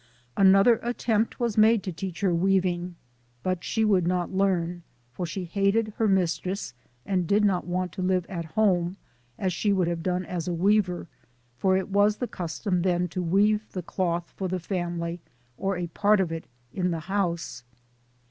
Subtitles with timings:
[0.35, 2.95] "Another attempt was made to teach her weav ing,
[3.43, 4.81] but she would not learn,
[5.13, 6.73] for she hated her mistress,
[7.05, 8.97] and did not want to live at home,
[9.37, 11.07] as she would have done as a weaver,
[11.55, 15.21] for it was the cus tom then to weave the cloth for the family,
[15.55, 17.63] or a part of it, in the house.